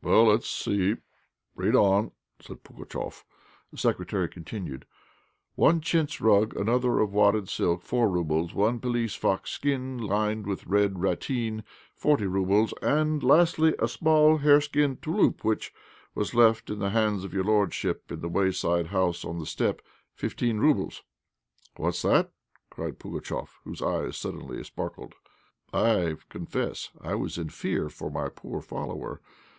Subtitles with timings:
[0.00, 0.94] "Well, let us see,
[1.54, 3.22] read on," said Pugatchéf.
[3.70, 4.86] The Secretary continued
[5.56, 10.66] "One chintz rug, another of wadded silk, four roubles; one pelisse fox skin lined with
[10.66, 15.70] red ratteen, forty roubles; and lastly, a small hareskin 'touloup,' which
[16.14, 19.82] was left in the hands of your lordship in the wayside house on the steppe,
[20.14, 21.02] fifteen roubles."
[21.76, 22.32] "What's that?"
[22.70, 25.14] cried Pugatchéf, whose eyes suddenly sparkled.
[25.74, 29.20] I confess I was in fear for my poor follower.